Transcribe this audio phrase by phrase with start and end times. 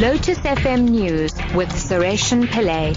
[0.00, 2.94] Lotus FM News with Sareshen Pillay.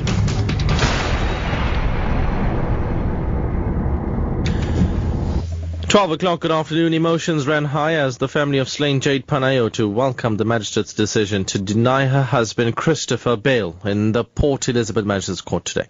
[5.87, 6.95] Twelve o'clock good afternoon.
[6.95, 11.59] Emotions ran high as the family of slain Jayde Panayiotou welcomed the magistrate's decision to
[11.59, 15.87] deny her husband Christopher bail in the Port Elizabeth Magistrates Court today.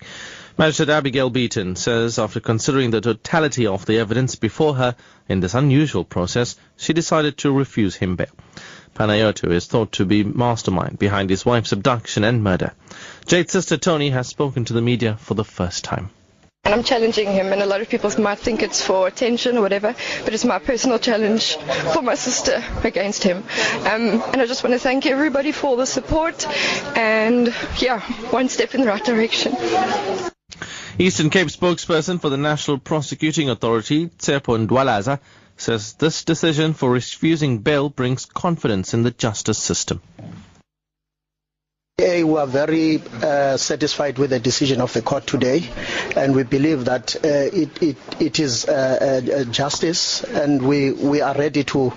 [0.58, 4.98] Magistrate Abigail Beaton says after considering the totality of the evidence before her
[5.30, 8.28] in this unusual process, she decided to refuse him bail.
[8.98, 12.74] Panayiotou is thought to be mastermind behind his wife's abduction and murder.
[13.28, 16.10] Jayde's sister Tony has spoken to the media for the first time.
[16.64, 19.62] And I'm challenging him, and a lot of people might think it's for attention or
[19.62, 21.58] whatever, but it's my personal challenge
[21.94, 23.44] for my sister against him.
[23.86, 26.48] Um, and I just want to thank everybody for all the support,
[26.98, 28.02] and yeah,
[28.32, 29.56] one step in the right direction.
[30.98, 35.20] Eastern Cape spokesperson for the National Prosecuting Authority, Tsepo Ndwalaza,
[35.58, 40.02] says this decision for refusing bail brings confidence in the justice system.
[42.00, 45.68] We are very uh, satisfied with the decision of the court today,
[46.16, 51.22] and we believe that uh, it, it, it is uh, uh justice, and we, we
[51.22, 51.92] are ready to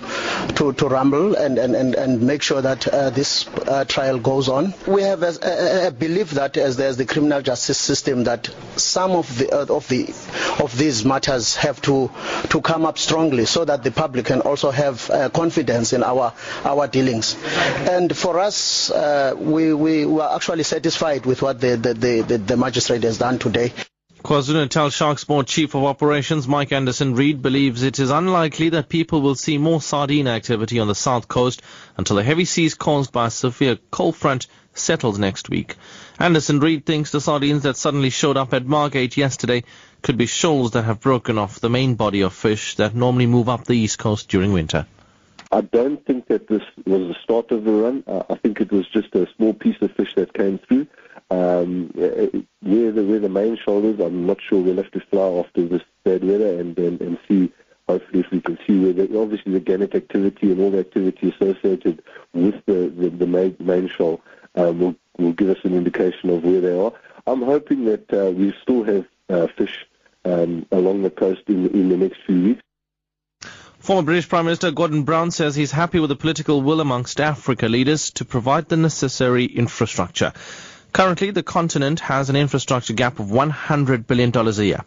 [0.55, 4.49] to, to rumble and, and, and, and make sure that uh, this uh, trial goes
[4.49, 4.73] on.
[4.87, 9.37] We have a, a, belief that as there's the criminal justice system, that some of
[9.37, 10.05] the of the
[10.63, 12.09] of these matters have to
[12.49, 16.33] to come up strongly, so that the public can also have confidence in our
[16.65, 17.35] our dealings.
[17.45, 18.91] And for us,
[19.37, 23.39] we, we we were actually satisfied with what the, the, the, the magistrate has done
[23.39, 23.73] today.
[24.23, 29.57] KwaZulu-Natal Board Chief of Operations Mike Anderson-Reade believes it is unlikely that people will see
[29.57, 31.61] more sardine activity on the south coast
[31.97, 35.75] until the heavy seas caused by a severe cold front settles next week.
[36.19, 39.63] Anderson Reid thinks the sardines that suddenly showed up at Margate yesterday
[40.03, 43.49] could be shoals that have broken off the main body of fish that normally move
[43.49, 44.85] up the east coast during winter.
[45.53, 48.03] I don't think that this was the start of the run.
[48.07, 50.87] Uh, I think it was just a small piece of fish that came through.
[51.29, 54.61] Um, where the where the main shoulders, I'm not sure.
[54.61, 57.51] We'll have to fly after this bad weather and, and and see.
[57.89, 61.29] Hopefully, if we can see where the, obviously the gannet activity and all the activity
[61.29, 62.01] associated
[62.33, 64.21] with the the, the main main shoal
[64.55, 66.93] um, will will give us an indication of where they are.
[67.27, 69.85] I'm hoping that uh, we still have uh, fish
[70.23, 72.63] um, along the coast in in the next few weeks.
[73.81, 77.67] Former British Prime Minister Gordon Brown says he's happy with the political will amongst Africa
[77.67, 80.33] leaders to provide the necessary infrastructure.
[80.93, 84.85] Currently, the continent has an infrastructure gap of $100 billion a year.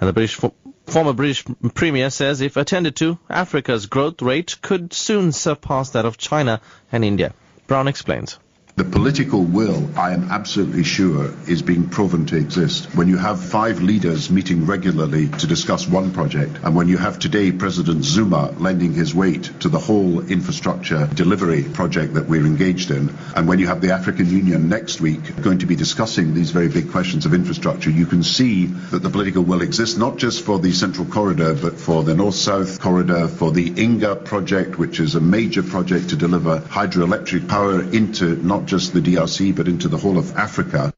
[0.00, 0.38] And the British,
[0.86, 6.16] former British Premier says if attended to, Africa's growth rate could soon surpass that of
[6.16, 6.60] China
[6.92, 7.34] and India.
[7.66, 8.38] Brown explains.
[8.76, 12.94] The political will, I am absolutely sure, is being proven to exist.
[12.94, 17.18] When you have five leaders meeting regularly to discuss one project, and when you have
[17.18, 22.90] today President Zuma lending his weight to the whole infrastructure delivery project that we're engaged
[22.90, 26.50] in, and when you have the African Union next week going to be discussing these
[26.50, 30.44] very big questions of infrastructure, you can see that the political will exists not just
[30.44, 35.14] for the Central Corridor, but for the North-South Corridor, for the Inga project, which is
[35.14, 38.36] a major project to deliver hydroelectric power into
[38.66, 40.92] just the DRC but into the whole of Africa.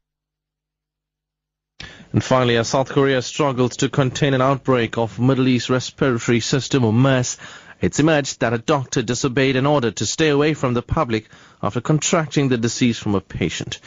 [2.13, 6.85] And finally, as South Korea struggles to contain an outbreak of Middle East Respiratory System
[6.85, 7.37] or MERS,
[7.81, 11.29] it's emerged that a doctor disobeyed an order to stay away from the public
[11.63, 13.79] after contracting the disease from a patient.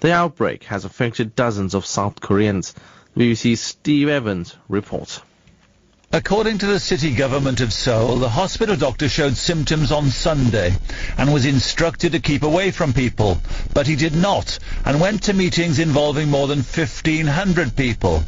[0.00, 2.74] The outbreak has affected dozens of South Koreans.
[3.16, 5.20] BBC's Steve Evans reports.
[6.14, 10.76] According to the city government of Seoul, the hospital doctor showed symptoms on Sunday
[11.18, 13.40] and was instructed to keep away from people,
[13.72, 18.22] but he did not and went to meetings involving more than 1,500 people.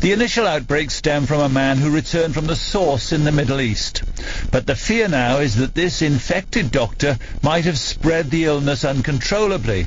[0.00, 3.60] The initial outbreak stemmed from a man who returned from the source in the Middle
[3.60, 4.02] East.
[4.50, 9.86] But the fear now is that this infected doctor might have spread the illness uncontrollably.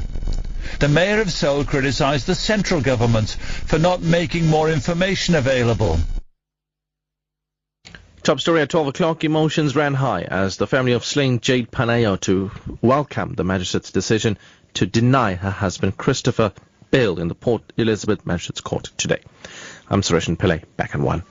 [0.78, 3.32] The mayor of Seoul criticized the central government
[3.66, 6.00] for not making more information available.
[8.30, 9.24] Top story at 12 o'clock.
[9.24, 14.38] Emotions ran high as the family of slain Jayde Panayiotou welcomed the magistrate's decision
[14.76, 16.54] to deny her husband Christopher
[16.92, 19.24] bail in the Port Elizabeth Magistrates Court today.
[19.90, 21.24] I'm Suresh Pillay, back in one.